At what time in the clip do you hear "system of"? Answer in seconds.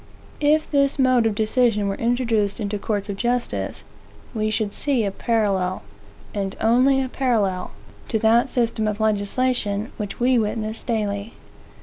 8.49-8.99